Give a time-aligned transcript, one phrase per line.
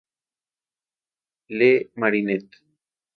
[1.49, 2.49] Le Martinet